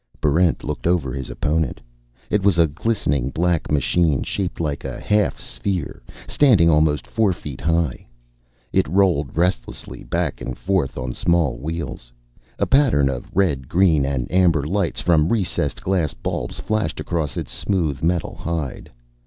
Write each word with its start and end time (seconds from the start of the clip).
Barrent 0.19 0.63
looked 0.63 0.87
over 0.87 1.13
his 1.13 1.29
opponent. 1.29 1.79
It 2.31 2.41
was 2.43 2.57
a 2.57 2.65
glistening 2.65 3.29
black 3.29 3.71
machine 3.71 4.23
shaped 4.23 4.59
like 4.59 4.83
a 4.83 4.99
half 4.99 5.39
sphere, 5.39 6.01
standing 6.27 6.71
almost 6.71 7.05
four 7.05 7.33
feet 7.33 7.61
high. 7.61 8.07
It 8.73 8.87
rolled 8.87 9.37
restlessly 9.37 10.03
back 10.03 10.41
and 10.41 10.57
forth 10.57 10.97
on 10.97 11.13
small 11.13 11.59
wheels. 11.59 12.11
A 12.57 12.65
pattern 12.65 13.09
of 13.09 13.29
red, 13.35 13.69
green, 13.69 14.03
and 14.03 14.25
amber 14.31 14.63
lights 14.63 15.01
from 15.01 15.29
recessed 15.29 15.83
glass 15.83 16.15
bulbs 16.15 16.57
flashed 16.59 16.99
across 16.99 17.37
its 17.37 17.51
smooth 17.51 18.01
metal 18.01 18.33
hide. 18.33 18.91